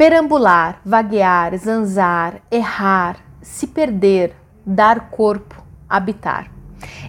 [0.00, 4.34] Perambular, vaguear, zanzar, errar, se perder,
[4.64, 6.50] dar corpo, habitar.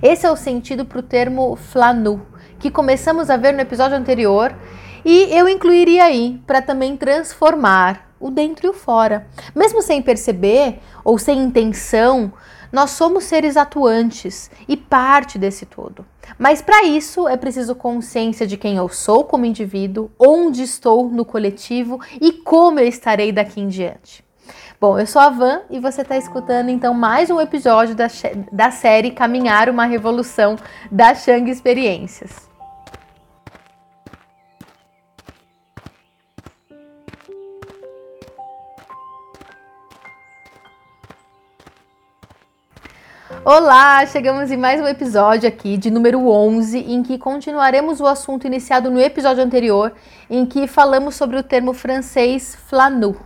[0.03, 2.21] Esse é o sentido para o termo flanu,
[2.59, 4.53] que começamos a ver no episódio anterior,
[5.05, 9.25] e eu incluiria aí para também transformar o dentro e o fora.
[9.55, 12.33] Mesmo sem perceber ou sem intenção,
[12.71, 16.05] nós somos seres atuantes e parte desse todo.
[16.37, 21.25] Mas para isso é preciso consciência de quem eu sou como indivíduo, onde estou no
[21.25, 24.23] coletivo e como eu estarei daqui em diante.
[24.79, 28.07] Bom, eu sou a Van e você está escutando então mais um episódio da,
[28.51, 30.55] da série Caminhar uma Revolução
[30.91, 32.50] da Shang Experiências.
[43.43, 48.45] Olá, chegamos em mais um episódio aqui de número 11, em que continuaremos o assunto
[48.45, 49.93] iniciado no episódio anterior,
[50.29, 53.17] em que falamos sobre o termo francês flanu.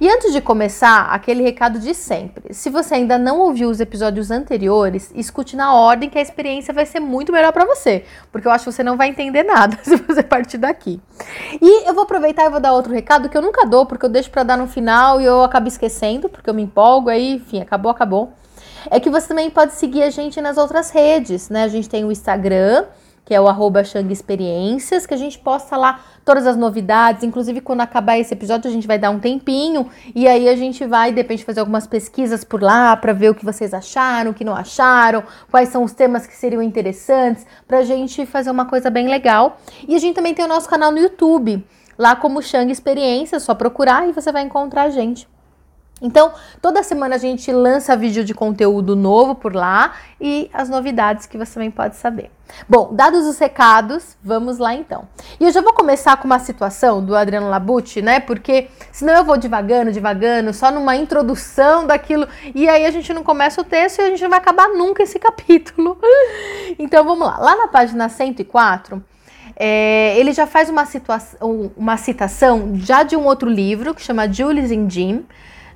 [0.00, 2.52] E antes de começar, aquele recado de sempre.
[2.52, 6.84] Se você ainda não ouviu os episódios anteriores, escute na ordem que a experiência vai
[6.84, 9.94] ser muito melhor para você, porque eu acho que você não vai entender nada se
[9.96, 11.00] você partir daqui.
[11.62, 14.10] E eu vou aproveitar e vou dar outro recado que eu nunca dou, porque eu
[14.10, 17.60] deixo para dar no final e eu acabo esquecendo, porque eu me empolgo aí, enfim,
[17.60, 18.32] acabou, acabou
[18.90, 21.64] é que você também pode seguir a gente nas outras redes, né?
[21.64, 22.84] A gente tem o Instagram,
[23.24, 27.80] que é o arroba Experiências, que a gente posta lá todas as novidades, inclusive quando
[27.80, 31.16] acabar esse episódio a gente vai dar um tempinho e aí a gente vai, de
[31.18, 34.54] repente, fazer algumas pesquisas por lá para ver o que vocês acharam, o que não
[34.54, 39.58] acharam, quais são os temas que seriam interessantes, pra gente fazer uma coisa bem legal.
[39.86, 41.64] E a gente também tem o nosso canal no YouTube,
[41.98, 45.33] lá como Xang Experiências, só procurar e você vai encontrar a gente.
[46.04, 51.24] Então, toda semana a gente lança vídeo de conteúdo novo por lá e as novidades
[51.24, 52.30] que você também pode saber.
[52.68, 55.08] Bom, dados os recados, vamos lá então.
[55.40, 58.20] E eu já vou começar com uma situação do Adriano Labucci, né?
[58.20, 63.24] Porque senão eu vou devagando, devagando, só numa introdução daquilo, e aí a gente não
[63.24, 65.96] começa o texto e a gente não vai acabar nunca esse capítulo.
[66.78, 67.38] Então vamos lá.
[67.38, 69.02] Lá na página 104,
[69.56, 70.86] é, ele já faz uma,
[71.74, 75.24] uma citação já de um outro livro que chama Julius and Jim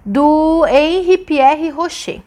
[0.05, 2.23] do Henri Pierre Rocher.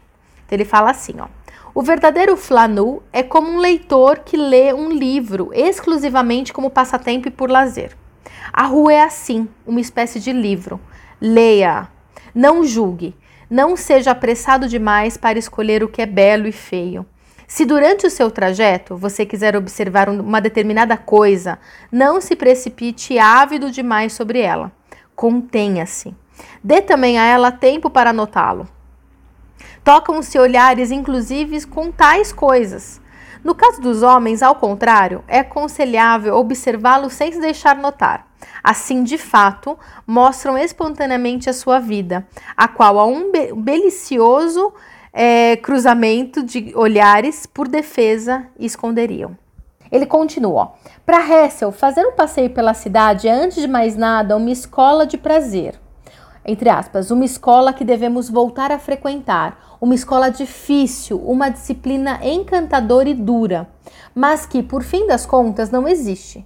[0.45, 1.27] Então, ele fala assim, ó.
[1.73, 7.31] O verdadeiro flanu é como um leitor que lê um livro exclusivamente como passatempo e
[7.31, 7.95] por lazer.
[8.51, 10.81] A rua é assim, uma espécie de livro.
[11.21, 11.87] Leia,
[12.35, 13.15] não julgue,
[13.49, 17.05] não seja apressado demais para escolher o que é belo e feio.
[17.47, 21.59] Se durante o seu trajeto você quiser observar uma determinada coisa,
[21.91, 24.71] não se precipite ávido demais sobre ela.
[25.15, 26.15] Contenha-se.
[26.63, 28.67] Dê também a ela tempo para notá-lo.
[29.83, 33.01] Tocam-se olhares, inclusive, com tais coisas.
[33.43, 38.27] No caso dos homens, ao contrário, é aconselhável observá-lo sem se deixar notar.
[38.63, 44.71] Assim, de fato, mostram espontaneamente a sua vida, a qual a um be belicioso
[45.11, 49.35] é, cruzamento de olhares por defesa esconderiam.
[49.91, 54.51] Ele continua: Para Hessel, fazer um passeio pela cidade é, antes de mais nada, uma
[54.51, 55.79] escola de prazer
[56.45, 63.09] entre aspas, uma escola que devemos voltar a frequentar, uma escola difícil, uma disciplina encantadora
[63.09, 63.69] e dura,
[64.13, 66.45] mas que, por fim das contas, não existe.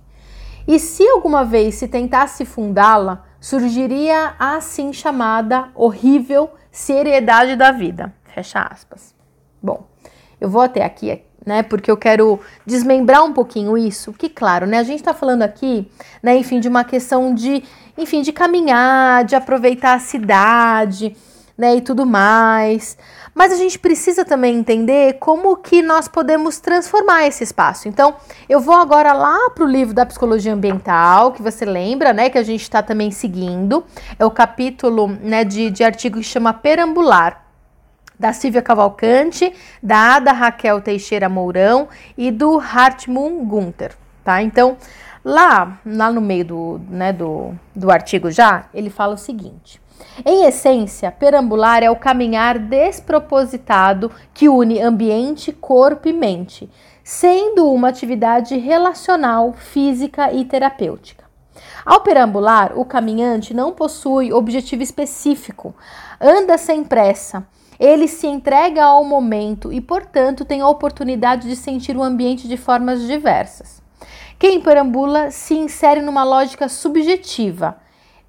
[0.68, 8.14] E se alguma vez se tentasse fundá-la, surgiria a assim chamada horrível seriedade da vida.
[8.24, 9.14] Fecha aspas.
[9.62, 9.88] Bom,
[10.42, 11.64] eu vou até aqui né?
[11.64, 14.12] Porque eu quero desmembrar um pouquinho isso.
[14.14, 14.80] Que, claro, né?
[14.80, 15.88] A gente está falando aqui,
[16.24, 16.36] né?
[16.38, 17.64] Enfim, de uma questão de,
[17.98, 21.16] enfim, de caminhar, de aproveitar a cidade,
[21.58, 21.76] né?
[21.76, 22.98] E tudo mais.
[23.34, 27.88] Mas a gente precisa também entender como que nós podemos transformar esse espaço.
[27.88, 28.16] Então,
[28.48, 32.30] eu vou agora lá para o livro da psicologia ambiental, que você lembra, né?
[32.30, 33.84] Que a gente está também seguindo.
[34.18, 35.44] É o capítulo, né?
[35.44, 37.45] De, de artigo que chama Perambular
[38.20, 41.88] da Silvia Cavalcante, da Ada Raquel Teixeira Mourão
[42.18, 43.94] e do Hartmut Gunther,
[44.24, 44.42] tá?
[44.42, 44.78] Então,
[45.24, 49.82] lá, lá no meio do, né, do, do artigo já, ele fala o seguinte.
[50.26, 56.70] Em essência, perambular é o caminhar despropositado que une ambiente, corpo e mente,
[57.04, 61.26] sendo uma atividade relacional, física e terapêutica.
[61.86, 65.76] Ao perambular, o caminhante não possui objetivo específico,
[66.20, 67.46] anda sem pressa,
[67.80, 72.58] ele se entrega ao momento e, portanto, tem a oportunidade de sentir o ambiente de
[72.58, 73.82] formas diversas.
[74.38, 77.78] Quem perambula se insere numa lógica subjetiva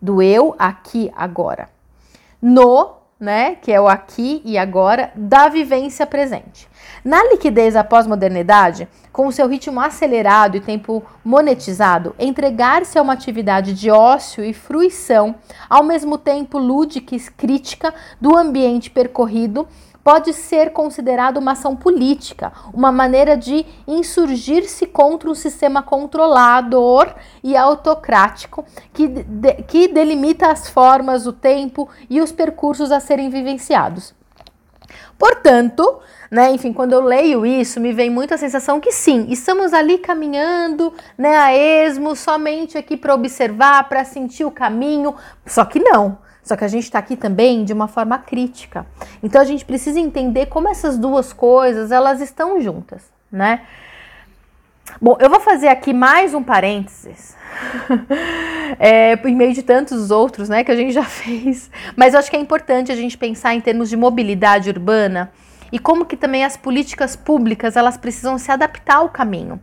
[0.01, 1.69] do eu aqui agora.
[2.41, 6.69] No né, que é o aqui e agora, da vivência presente.
[7.07, 13.75] Na liquidez da pós-modernidade, com seu ritmo acelerado e tempo monetizado, entregar-se a uma atividade
[13.75, 15.37] de ócio e fruição,
[15.71, 19.69] ao mesmo tempo lúdica e crítica do ambiente percorrido,
[20.03, 27.57] pode ser considerado uma ação política, uma maneira de insurgir-se contra um sistema controlador e
[27.57, 34.13] autocrático que, de, que delimita as formas, o tempo e os percursos a serem vivenciados.
[35.19, 36.01] Portanto,
[36.31, 40.93] né, enfim, quando eu leio isso, me vem muita sensação que sim, estamos ali caminhando,
[41.17, 45.15] né, a esmo, somente aqui para observar, para sentir o caminho,
[45.47, 46.19] só que não.
[46.43, 48.87] Só que a gente está aqui também de uma forma crítica.
[49.21, 53.03] Então a gente precisa entender como essas duas coisas elas estão juntas,
[53.33, 53.63] né?
[54.99, 57.37] Bom, eu vou fazer aqui mais um parênteses,
[58.81, 61.71] é, em meio de tantos outros, né, que a gente já fez.
[61.95, 65.31] Mas eu acho que é importante a gente pensar em termos de mobilidade urbana
[65.71, 69.61] e como que também as políticas públicas elas precisam se adaptar ao caminho.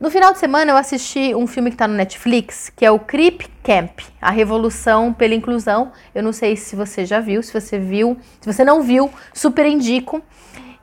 [0.00, 2.98] No final de semana eu assisti um filme que está no Netflix, que é o
[2.98, 5.92] Creep Camp, a revolução pela inclusão.
[6.14, 9.66] Eu não sei se você já viu, se você viu, se você não viu, super
[9.66, 10.22] indico.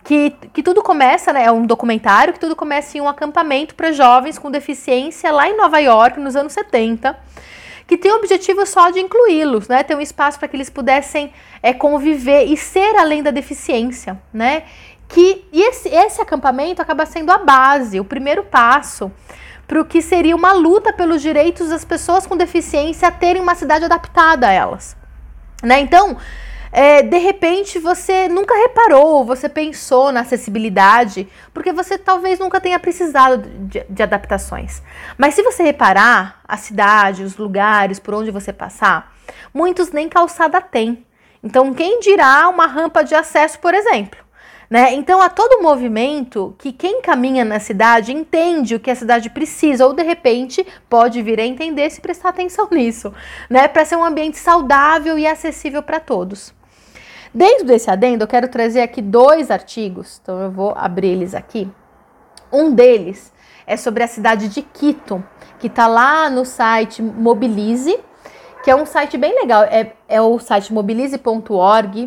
[0.03, 1.45] Que, que tudo começa, né?
[1.45, 5.55] É um documentário que tudo começa em um acampamento para jovens com deficiência lá em
[5.55, 7.17] Nova York, nos anos 70
[7.87, 9.83] que tem o objetivo só de incluí-los, né?
[9.83, 14.63] Ter um espaço para que eles pudessem é, conviver e ser além da deficiência, né?
[15.11, 19.11] que e esse, esse acampamento acaba sendo a base, o primeiro passo
[19.67, 23.55] para o que seria uma luta pelos direitos das pessoas com deficiência a terem uma
[23.55, 24.97] cidade adaptada a elas.
[25.63, 25.79] Né?
[25.79, 26.17] Então,
[26.71, 32.79] é, de repente você nunca reparou, você pensou na acessibilidade, porque você talvez nunca tenha
[32.79, 34.81] precisado de, de, adaptações.
[35.17, 39.13] Mas se você reparar a cidade, os lugares por onde você passar,
[39.53, 41.05] muitos nem calçada tem.
[41.43, 44.19] Então, quem dirá uma rampa de acesso, por exemplo?
[44.69, 44.93] Né?
[44.93, 49.29] Então há todo um movimento que quem caminha na cidade entende o que a cidade
[49.29, 53.13] precisa, ou de repente pode vir a entender se prestar atenção nisso,
[53.49, 53.67] né?
[53.67, 56.53] Para ser um ambiente saudável e acessível para todos.
[57.33, 61.69] Dentro desse adendo, eu quero trazer aqui dois artigos, então eu vou abrir eles aqui.
[62.51, 63.31] Um deles
[63.65, 65.23] é sobre a cidade de Quito,
[65.57, 67.97] que está lá no site Mobilize,
[68.63, 69.63] que é um site bem legal.
[69.63, 72.05] É, é o site mobilize.org.br,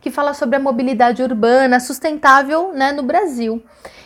[0.00, 3.62] que fala sobre a mobilidade urbana sustentável né, no Brasil.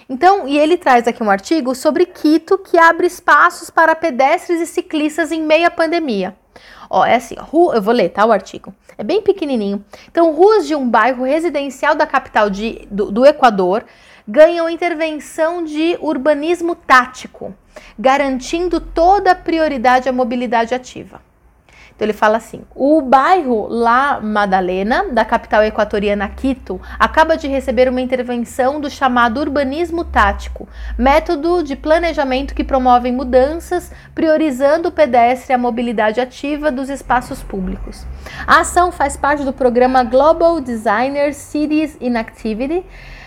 [0.09, 4.67] Então, e ele traz aqui um artigo sobre Quito que abre espaços para pedestres e
[4.67, 6.35] ciclistas em meio à pandemia.
[6.89, 8.75] Ó, é assim, rua, eu vou ler, tá, o artigo.
[8.97, 9.85] É bem pequenininho.
[10.11, 13.85] Então, ruas de um bairro residencial da capital de, do, do Equador
[14.27, 17.55] ganham intervenção de urbanismo tático,
[17.99, 21.21] garantindo toda a prioridade à mobilidade ativa.
[21.95, 27.89] Então ele fala assim: o bairro La Madalena, da capital equatoriana Quito, acaba de receber
[27.89, 30.69] uma intervenção do chamado urbanismo tático,
[30.99, 37.43] método de planejamento que promove mudanças, priorizando o pedestre e a mobilidade ativa dos espaços
[37.43, 38.05] públicos.
[38.47, 42.85] A ação faz parte do programa Global Designer Cities in Activity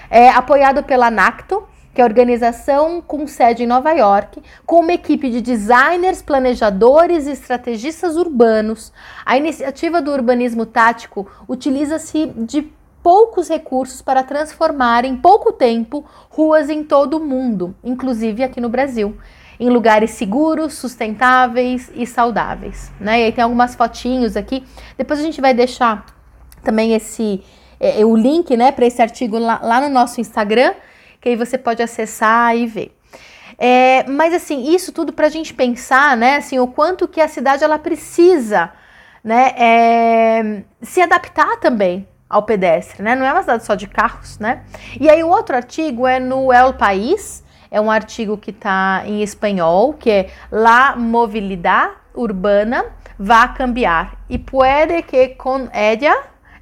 [0.10, 1.68] é apoiado pela NACTO,
[1.98, 7.26] que é a organização com sede em Nova York, com uma equipe de designers, planejadores
[7.26, 8.94] e estrategistas urbanos.
[9.26, 12.72] A iniciativa do urbanismo tático utiliza-se de
[13.02, 18.70] poucos recursos para transformar em pouco tempo ruas em todo o mundo, inclusive aqui no
[18.70, 19.18] Brasil,
[19.60, 22.92] em lugares seguros, sustentáveis e saudáveis.
[23.00, 23.22] Né?
[23.22, 24.64] E aí tem algumas fotinhos aqui.
[24.96, 26.06] Depois a gente vai deixar
[26.62, 27.44] também esse
[27.80, 30.74] é, o link né, para esse artigo lá, lá, no nosso Instagram,
[31.22, 32.98] que aí você pode acessar e ver.
[33.58, 37.28] É, mas assim, isso tudo para a gente pensar, né, assim, o quanto que a
[37.28, 38.72] cidade ela precisa,
[39.24, 43.16] né, é, se adaptar também ao pedestre, né?
[43.16, 44.64] Não é uma cidade só de carros, né?
[45.00, 49.22] E aí o outro artigo é no El País, é um artigo que está em
[49.24, 52.86] espanhol, que é La movilidad urbana
[53.20, 56.16] va cambiar y puede que con ella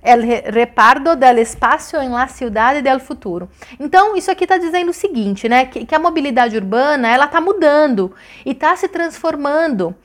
[0.05, 0.21] el
[0.53, 3.49] repardo del espaço em la ciudad del futuro.
[3.79, 5.65] Então, isso aqui está dizendo o seguinte, né?
[5.65, 8.13] Que, que, a mobilidade urbana ela está mudando
[8.45, 9.95] e está se transformando,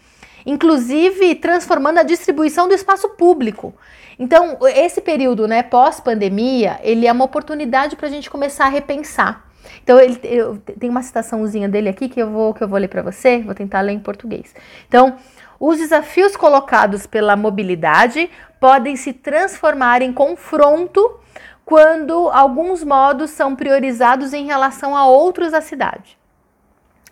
[0.46, 3.74] inclusive transformando a distribuição do espaço público.
[4.18, 9.46] Então, esse período, né, pós-pandemia, ele é uma oportunidade para a gente começar a repensar.
[9.82, 12.88] Então, ele, eu, tem uma citaçãozinha dele aqui que eu vou, que eu vou ler
[12.88, 14.54] para você, vou tentar ler em português.
[14.88, 15.16] Então,
[15.60, 21.20] os desafios colocados pela mobilidade podem se transformar em confronto
[21.66, 26.18] quando alguns modos são priorizados em relação a outros da cidade.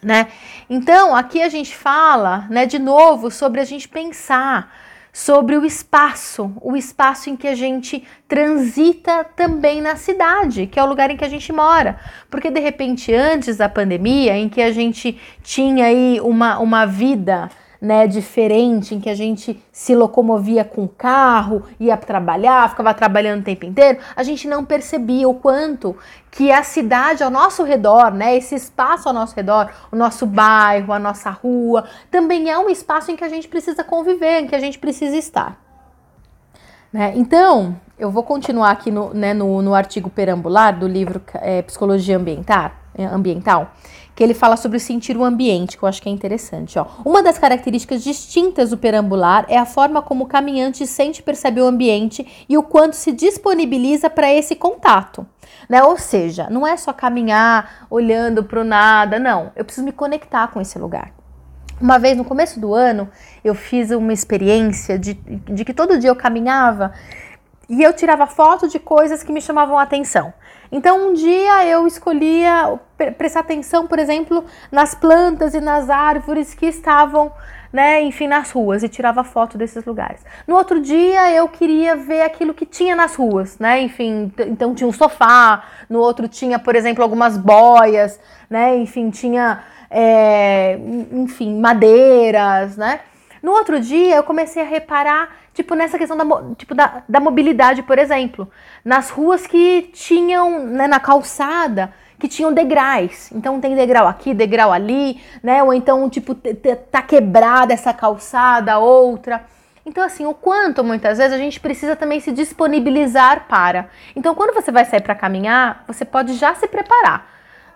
[0.02, 0.28] Né?
[0.70, 4.72] Então, aqui a gente fala, né, de novo, sobre a gente pensar
[5.12, 10.82] sobre o espaço, o espaço em que a gente transita também na cidade, que é
[10.82, 11.98] o lugar em que a gente mora.
[12.30, 17.50] Porque de repente, antes da pandemia, em que a gente tinha aí uma, uma vida
[17.80, 23.44] né, diferente, em que a gente se locomovia com carro, ia trabalhar, ficava trabalhando o
[23.44, 25.96] tempo inteiro, a gente não percebia o quanto
[26.30, 30.92] que a cidade ao nosso redor, né, esse espaço ao nosso redor, o nosso bairro,
[30.92, 34.54] a nossa rua, também é um espaço em que a gente precisa conviver, em que
[34.54, 35.58] a gente precisa estar.
[36.92, 37.12] Né?
[37.16, 42.16] Então, eu vou continuar aqui no, né, no, no artigo perambular do livro é, Psicologia
[42.16, 42.72] Ambiental,
[43.12, 43.72] ambiental
[44.18, 46.76] que ele fala sobre sentir o ambiente, que eu acho que é interessante.
[46.76, 46.84] Ó.
[47.04, 51.60] Uma das características distintas do perambular é a forma como o caminhante sente e percebe
[51.60, 55.24] o ambiente e o quanto se disponibiliza para esse contato.
[55.68, 55.84] Né?
[55.84, 59.52] Ou seja, não é só caminhar olhando para o nada, não.
[59.54, 61.12] Eu preciso me conectar com esse lugar.
[61.80, 63.08] Uma vez no começo do ano,
[63.44, 66.92] eu fiz uma experiência de, de que todo dia eu caminhava
[67.68, 70.32] e eu tirava foto de coisas que me chamavam a atenção.
[70.72, 72.78] Então, um dia eu escolhia
[73.16, 77.32] prestar atenção, por exemplo, nas plantas e nas árvores que estavam,
[77.72, 80.24] né, enfim, nas ruas e tirava foto desses lugares.
[80.46, 84.88] No outro dia eu queria ver aquilo que tinha nas ruas, né, enfim, então tinha
[84.88, 90.78] um sofá, no outro tinha, por exemplo, algumas boias, né, enfim, tinha, é,
[91.12, 93.00] enfim, madeiras, né.
[93.42, 96.24] No outro dia eu comecei a reparar Tipo, nessa questão da,
[96.54, 98.48] tipo, da, da mobilidade, por exemplo.
[98.84, 103.32] Nas ruas que tinham, né, na calçada, que tinham degraus.
[103.32, 105.60] Então tem degrau aqui, degrau ali, né?
[105.64, 106.32] Ou então, tipo,
[106.92, 109.44] tá quebrada essa calçada, outra.
[109.84, 113.88] Então, assim, o quanto muitas vezes a gente precisa também se disponibilizar para.
[114.14, 117.26] Então, quando você vai sair para caminhar, você pode já se preparar,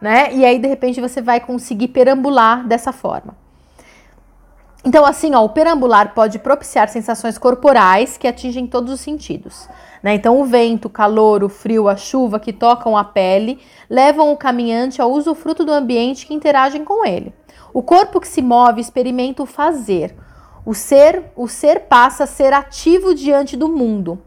[0.00, 0.32] né?
[0.32, 3.41] E aí, de repente, você vai conseguir perambular dessa forma.
[4.84, 9.68] Então, assim, ó, o perambular pode propiciar sensações corporais que atingem todos os sentidos.
[10.02, 10.14] Né?
[10.14, 14.36] Então, o vento, o calor, o frio, a chuva que tocam a pele levam o
[14.36, 17.32] caminhante ao usufruto do ambiente que interagem com ele.
[17.72, 20.16] O corpo que se move experimenta o fazer.
[20.66, 24.18] O ser, o ser passa a ser ativo diante do mundo.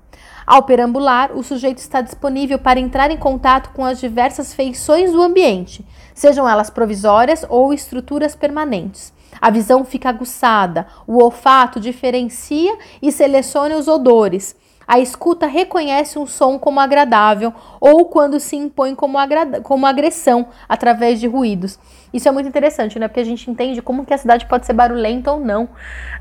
[0.48, 5.22] Ao perambular, o sujeito está disponível para entrar em contato com as diversas feições do
[5.22, 5.84] ambiente,
[6.14, 9.15] sejam elas provisórias ou estruturas permanentes.
[9.42, 14.56] A visão fica aguçada, o olfato diferencia e seleciona os odores.
[14.88, 19.18] A escuta reconhece um som como agradável ou quando se impõe como,
[19.64, 21.80] como agressão através de ruídos.
[22.14, 23.08] Isso é muito interessante, né?
[23.08, 25.68] Porque a gente entende como que a cidade pode ser barulhenta ou não,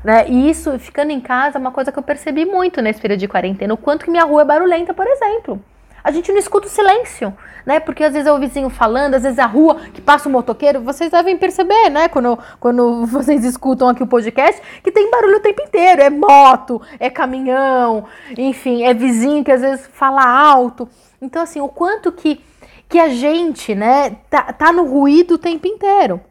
[0.03, 0.27] né?
[0.27, 3.27] E isso, ficando em casa, é uma coisa que eu percebi muito nesse período de
[3.27, 5.61] quarentena, o quanto que minha rua é barulhenta, por exemplo
[6.05, 7.35] a gente não escuta o silêncio,
[7.65, 7.79] né?
[7.79, 10.31] Porque às vezes é o vizinho falando, às vezes é a rua que passa o
[10.31, 10.79] motoqueiro.
[10.81, 12.07] Vocês devem perceber, né?
[12.07, 16.03] Quando, quando vocês escutam aqui o podcast, que tem barulho o tempo inteiro.
[16.03, 18.05] É moto, é caminhão,
[18.37, 20.87] enfim, é vizinho que às vezes fala alto.
[21.19, 22.39] Então, assim, o quanto que,
[22.87, 26.21] que a gente, né, tá, tá no ruído o tempo inteiro.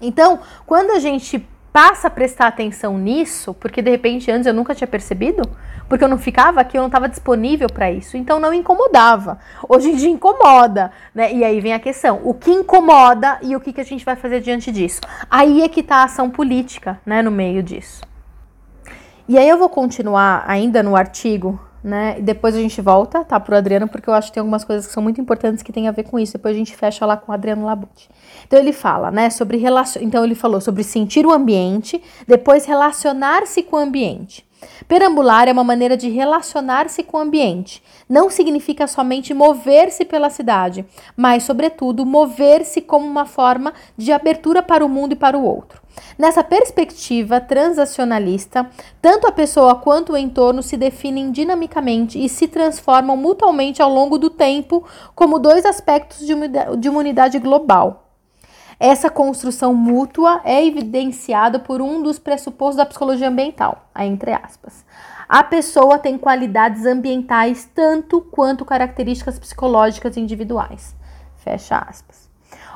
[0.00, 4.74] Então, quando a gente passa a prestar atenção nisso, porque de repente antes eu nunca
[4.74, 5.42] tinha percebido,
[5.88, 9.38] porque eu não ficava aqui, eu não estava disponível para isso, então não incomodava.
[9.68, 11.32] Hoje em dia incomoda, né?
[11.32, 14.16] E aí vem a questão: o que incomoda e o que, que a gente vai
[14.16, 15.00] fazer diante disso?
[15.30, 18.02] Aí é que está a ação política, né, no meio disso.
[19.28, 22.16] E aí eu vou continuar ainda no artigo né?
[22.18, 24.86] E depois a gente volta, tá, pro Adriano, porque eu acho que tem algumas coisas
[24.86, 26.34] que são muito importantes que tem a ver com isso.
[26.34, 28.08] Depois a gente fecha lá com o Adriano Labute.
[28.46, 30.02] Então ele fala, né, sobre relacion...
[30.02, 34.48] então ele falou sobre sentir o ambiente, depois relacionar-se com o ambiente.
[34.86, 37.82] Perambular é uma maneira de relacionar-se com o ambiente.
[38.08, 40.84] Não significa somente mover-se pela cidade,
[41.16, 45.79] mas, sobretudo, mover-se como uma forma de abertura para o mundo e para o outro.
[46.18, 48.68] Nessa perspectiva transacionalista,
[49.00, 54.18] tanto a pessoa quanto o entorno se definem dinamicamente e se transformam mutuamente ao longo
[54.18, 58.06] do tempo como dois aspectos de uma unidade global.
[58.78, 64.86] Essa construção mútua é evidenciada por um dos pressupostos da psicologia ambiental, entre aspas.
[65.28, 70.96] A pessoa tem qualidades ambientais tanto quanto características psicológicas individuais.
[71.36, 72.28] Fecha aspas.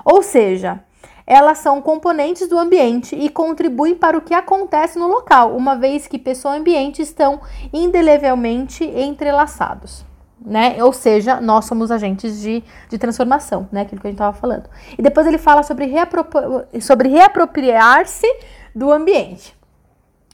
[0.04, 0.85] Ou seja,
[1.26, 6.07] elas são componentes do ambiente e contribuem para o que acontece no local, uma vez
[6.07, 7.40] que pessoa e ambiente estão
[7.73, 10.04] indelevelmente entrelaçados.
[10.45, 10.83] Né?
[10.85, 13.81] Ou seja, nós somos agentes de, de transformação, né?
[13.81, 14.69] Aquilo que a gente estava falando.
[14.99, 18.26] E depois ele fala sobre, reapropri sobre reapropriar-se
[18.75, 19.57] do ambiente.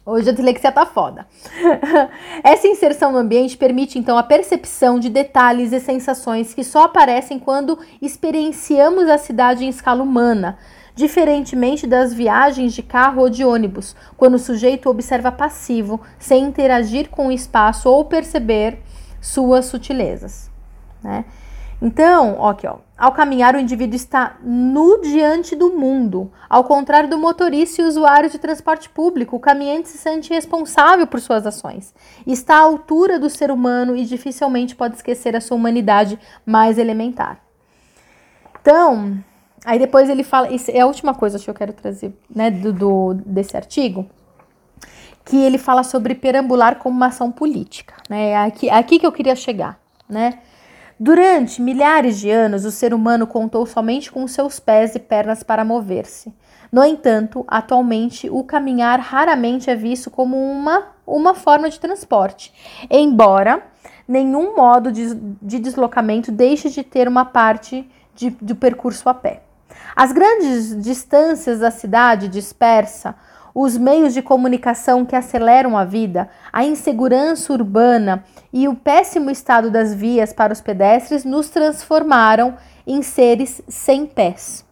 [0.04, 1.26] Hoje a dislexia tá foda.
[2.42, 7.38] Essa inserção no ambiente permite então a percepção de detalhes e sensações que só aparecem
[7.38, 10.58] quando experienciamos a cidade em escala humana,
[10.94, 17.08] diferentemente das viagens de carro ou de ônibus, quando o sujeito observa passivo, sem interagir
[17.08, 18.78] com o espaço ou perceber
[19.20, 20.50] suas sutilezas.
[21.02, 21.24] Né?
[21.82, 26.30] Então, aqui, ó, ao caminhar, o indivíduo está nu diante do mundo.
[26.48, 31.18] Ao contrário do motorista e usuário de transporte público, o caminhante se sente responsável por
[31.20, 31.94] suas ações.
[32.26, 37.40] Está à altura do ser humano e dificilmente pode esquecer a sua humanidade mais elementar.
[38.60, 39.24] Então,
[39.64, 42.72] aí depois ele fala, isso é a última coisa que eu quero trazer, né, do,
[42.72, 44.06] do desse artigo,
[45.24, 48.36] que ele fala sobre perambular como uma ação política, né?
[48.36, 50.40] Aqui, aqui que eu queria chegar, né?
[50.98, 55.64] Durante milhares de anos, o ser humano contou somente com seus pés e pernas para
[55.64, 56.32] mover-se.
[56.70, 62.52] No entanto, atualmente, o caminhar raramente é visto como uma, uma forma de transporte,
[62.90, 63.62] embora
[64.06, 69.42] nenhum modo de, de deslocamento deixe de ter uma parte de, do percurso a pé.
[69.94, 73.14] As grandes distâncias da cidade dispersa
[73.54, 79.70] os meios de comunicação que aceleram a vida, a insegurança urbana e o péssimo estado
[79.70, 82.56] das vias para os pedestres nos transformaram
[82.86, 84.64] em seres sem pés.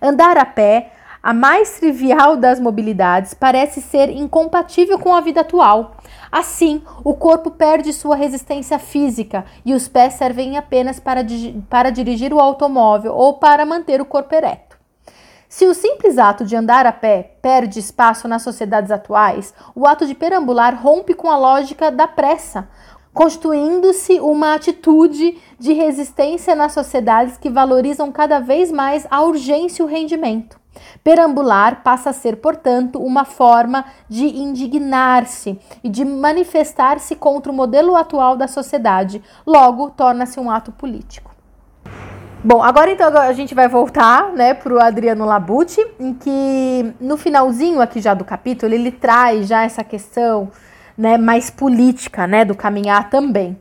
[0.00, 5.96] Andar a pé, a mais trivial das mobilidades, parece ser incompatível com a vida atual.
[6.32, 11.24] Assim, o corpo perde sua resistência física e os pés servem apenas para,
[11.68, 14.78] para dirigir o automóvel ou para manter o corpo ereto.
[15.48, 20.06] Se o simples ato de andar a pé perde espaço nas sociedades atuais, o ato
[20.06, 22.68] de perambular rompe com a lógica da pressa,
[23.12, 29.84] constituindo-se uma atitude de resistência nas sociedades que valorizam cada vez mais a urgência e
[29.84, 30.59] o rendimento.
[31.02, 37.96] Perambular passa a ser, portanto, uma forma de indignar-se e de manifestar-se contra o modelo
[37.96, 41.30] atual da sociedade, logo torna-se um ato político.
[42.42, 47.18] Bom, agora então a gente vai voltar, né, para o Adriano Labucci, em que no
[47.18, 50.50] finalzinho aqui já do capítulo ele traz já essa questão,
[50.96, 53.60] né, mais política, né, do caminhar também.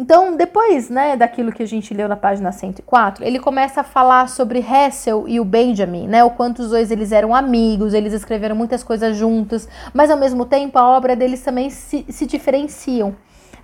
[0.00, 4.30] Então, depois, né, daquilo que a gente leu na página 104, ele começa a falar
[4.30, 8.56] sobre Hessel e o Benjamin, né, o quanto os dois eles eram amigos, eles escreveram
[8.56, 13.14] muitas coisas juntos, mas ao mesmo tempo a obra deles também se, se diferenciam.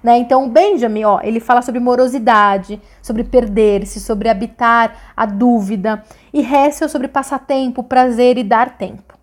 [0.02, 0.18] Né?
[0.18, 6.42] Então, o Benjamin, ó, ele fala sobre morosidade, sobre perder-se, sobre habitar a dúvida, e
[6.42, 9.16] Hessel sobre passatempo, prazer e dar tempo.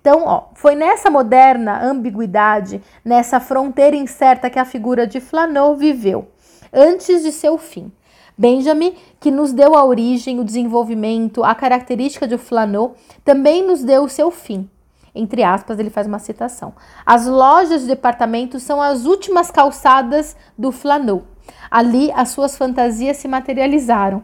[0.00, 6.28] Então, ó, foi nessa moderna ambiguidade, nessa fronteira incerta que a figura de Flanot viveu,
[6.72, 7.92] antes de seu fim.
[8.36, 14.04] Benjamin, que nos deu a origem, o desenvolvimento, a característica de Flanot, também nos deu
[14.04, 14.68] o seu fim,
[15.14, 16.72] entre aspas, ele faz uma citação.
[17.04, 21.24] As lojas de departamentos são as últimas calçadas do Flanot.
[21.70, 24.22] Ali as suas fantasias se materializaram.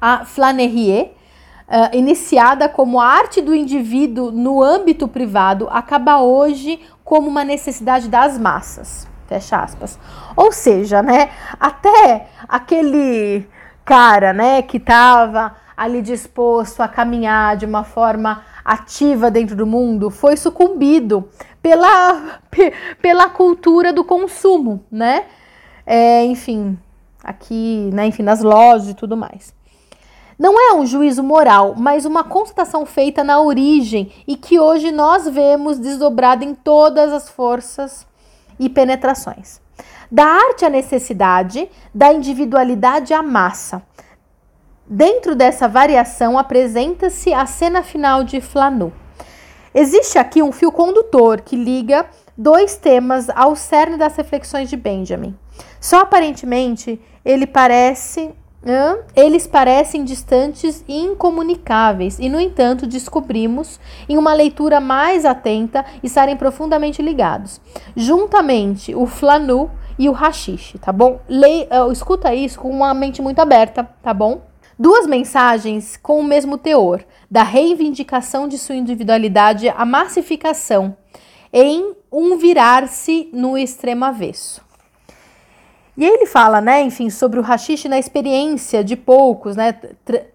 [0.00, 1.12] A Flanerie,
[1.68, 8.08] uh, iniciada como a arte do indivíduo no âmbito privado, acaba hoje como uma necessidade
[8.08, 9.09] das massas.
[9.30, 9.96] Fecha aspas.
[10.34, 13.46] Ou seja, né, até aquele
[13.84, 20.10] cara, né, que estava ali disposto a caminhar de uma forma ativa dentro do mundo
[20.10, 21.28] foi sucumbido
[21.62, 22.40] pela,
[23.00, 25.26] pela cultura do consumo, né?
[25.86, 26.76] É, enfim,
[27.22, 29.54] aqui, né, enfim, nas lojas e tudo mais.
[30.36, 35.28] Não é um juízo moral, mas uma constatação feita na origem e que hoje nós
[35.28, 38.09] vemos desdobrada em todas as forças
[38.60, 39.60] e penetrações.
[40.08, 43.82] Da arte à necessidade, da individualidade à massa,
[44.92, 48.92] Dentro dessa variação apresenta-se a cena final de Flanot.
[49.72, 55.38] Existe aqui um fio condutor que liga dois temas ao cerne das reflexões de Benjamin.
[55.80, 58.34] Só aparentemente ele parece,
[59.16, 66.36] eles parecem distantes e incomunicáveis, e no entanto descobrimos, em uma leitura mais atenta, estarem
[66.36, 67.60] profundamente ligados.
[67.96, 71.20] Juntamente o Flanot e o Hashish, tá bom?
[71.26, 74.42] Le, uh, escuta isso com uma mente muito aberta, tá bom?
[74.78, 80.96] Duas mensagens com o mesmo teor, da reivindicação de sua individualidade à massificação,
[81.52, 84.69] em um virar-se no extremo avesso.
[85.96, 89.72] E ele fala, né, enfim, sobre o rachixe na experiência de poucos, né,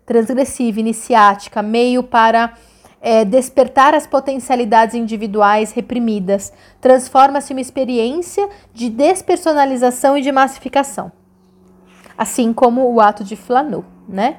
[0.06, 2.54] transgressiva, iniciática, meio para
[3.02, 11.12] é, despertar as potencialidades individuais reprimidas, transforma-se uma experiência de despersonalização e de massificação,
[12.18, 14.38] assim como o ato de Flanot né?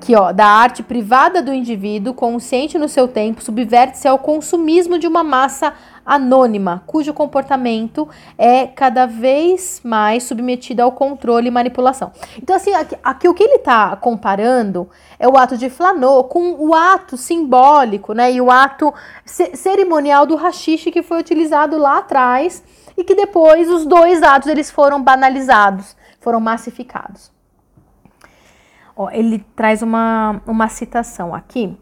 [0.00, 5.06] Que ó, da arte privada do indivíduo, consciente no seu tempo, subverte-se ao consumismo de
[5.06, 5.72] uma massa
[6.04, 12.12] anônima, cujo comportamento é cada vez mais submetido ao controle e manipulação.
[12.40, 16.54] Então, assim, aqui, aqui o que ele está comparando é o ato de Flanot com
[16.54, 22.62] o ato simbólico, né, e o ato cerimonial do rachixe que foi utilizado lá atrás
[22.96, 27.35] e que depois os dois atos eles foram banalizados, foram massificados.
[28.96, 31.76] Ó, ele traz uma, uma citação aqui.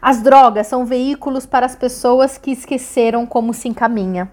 [0.00, 4.30] As drogas são veículos para as pessoas que esqueceram como se encaminha.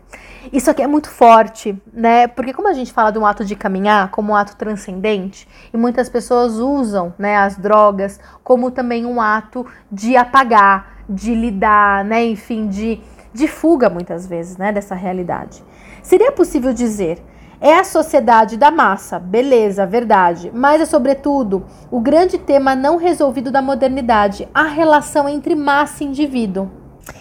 [0.53, 2.27] Isso aqui é muito forte, né?
[2.27, 5.77] Porque como a gente fala de um ato de caminhar como um ato transcendente, e
[5.77, 12.25] muitas pessoas usam, né, as drogas como também um ato de apagar, de lidar, né,
[12.25, 13.01] enfim, de,
[13.33, 15.63] de fuga muitas vezes, né, dessa realidade.
[16.01, 17.21] Seria possível dizer
[17.61, 23.51] é a sociedade da massa, beleza, verdade, mas é sobretudo o grande tema não resolvido
[23.51, 26.69] da modernidade, a relação entre massa e indivíduo.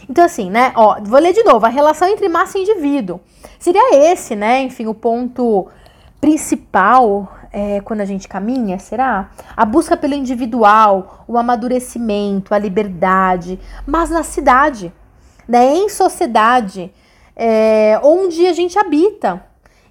[0.09, 3.21] Então assim, né, ó, vou ler de novo, a relação entre massa e indivíduo.
[3.59, 5.67] Seria esse, né, enfim, o ponto
[6.21, 9.31] principal é, quando a gente caminha, será?
[9.57, 14.93] A busca pelo individual, o amadurecimento, a liberdade, mas na cidade,
[15.49, 16.93] né, em sociedade,
[17.35, 19.48] é, onde a gente habita.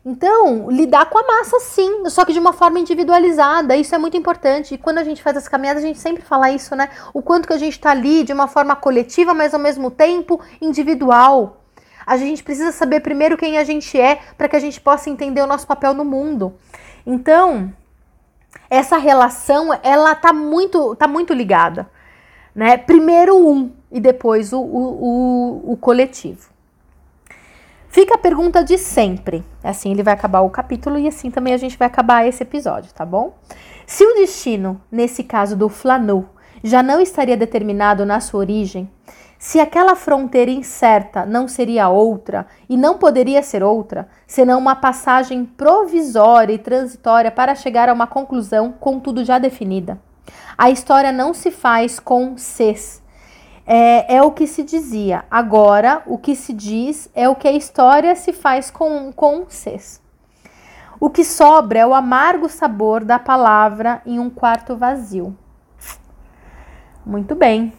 [0.10, 4.16] Então, lidar com a massa sim, só que de uma forma individualizada, isso é muito
[4.16, 4.74] importante.
[4.74, 6.90] E quando a gente faz as caminhadas, a gente sempre fala isso, né?
[7.14, 10.40] O quanto que a gente está ali de uma forma coletiva, mas ao mesmo tempo
[10.62, 11.62] individual.
[12.06, 15.42] A gente precisa saber primeiro quem a gente é para que a gente possa entender
[15.42, 16.54] o nosso papel no mundo.
[17.06, 17.70] Então,
[18.70, 21.86] essa relação, ela tá muito, tá muito ligada,
[22.56, 22.78] né?
[22.78, 26.57] Primeiro um e depois o, o, o, o coletivo.
[27.90, 29.44] Fica a pergunta de sempre.
[29.64, 32.94] Assim ele vai acabar o capítulo e assim também a gente vai acabar esse episódio,
[32.94, 33.36] tá bom?
[33.86, 36.26] Se o destino, nesse caso do Flanou,
[36.64, 38.90] já não estaria determinado na sua origem,
[39.40, 45.46] se aquela fronteira incerta não seria outra e não poderia ser outra, senão uma passagem
[45.46, 50.00] provisória e transitória para chegar a uma conclusão, contudo já definida.
[50.58, 53.02] A história não se faz com ses,
[53.68, 55.26] é, é o que se dizia.
[55.30, 60.02] Agora, o que se diz é o que a história se faz com, com Cs.
[61.00, 65.38] O que sobra é o amargo sabor da palavra em um quarto vazio.
[67.06, 67.74] Muito bem.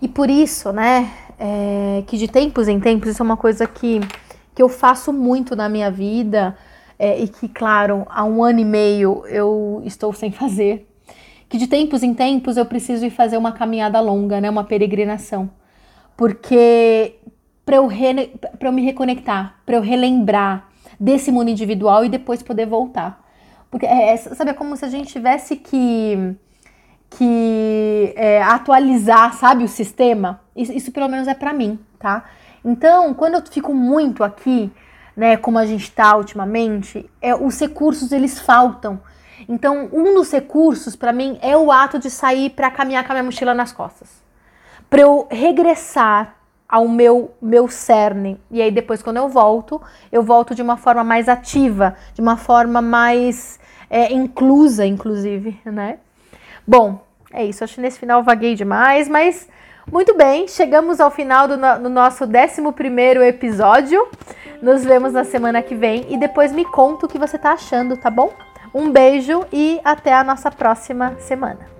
[0.00, 4.00] E por isso, né, é, que de tempos em tempos, isso é uma coisa que,
[4.54, 6.56] que eu faço muito na minha vida
[6.98, 10.91] é, e que, claro, há um ano e meio eu estou sem fazer,
[11.52, 15.50] que de tempos em tempos eu preciso ir fazer uma caminhada longa, né, uma peregrinação.
[16.16, 17.16] Porque
[17.62, 20.66] para eu, re, eu me reconectar, para eu relembrar
[20.98, 23.22] desse mundo individual e depois poder voltar.
[23.70, 26.34] Porque, é, é sabe, é como se a gente tivesse que,
[27.10, 30.40] que é, atualizar, sabe, o sistema.
[30.56, 32.24] Isso, isso pelo menos é para mim, tá?
[32.64, 34.72] Então, quando eu fico muito aqui,
[35.14, 38.98] né, como a gente está ultimamente, é, os recursos eles faltam.
[39.48, 43.14] Então, um dos recursos para mim é o ato de sair para caminhar com a
[43.14, 44.22] minha mochila nas costas.
[44.88, 46.36] Para eu regressar
[46.72, 48.40] ao meu meu cerne.
[48.50, 49.78] E aí depois quando eu volto,
[50.10, 55.98] eu volto de uma forma mais ativa, de uma forma mais é, inclusa, inclusive, né?
[56.66, 57.62] Bom, é isso.
[57.62, 59.46] Acho que nesse final vaguei demais, mas
[59.90, 60.48] muito bem.
[60.48, 64.08] Chegamos ao final do no, nosso 11 primeiro episódio.
[64.62, 67.98] Nos vemos na semana que vem e depois me conta o que você tá achando,
[67.98, 68.32] tá bom?
[68.74, 71.72] Um beijo e até a nossa próxima semana.